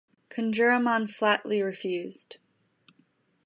Kunjuraman 0.31 1.07
flatly 1.11 1.61
refused. 1.61 2.37